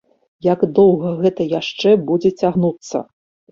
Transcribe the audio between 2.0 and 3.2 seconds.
будзе цягнуцца?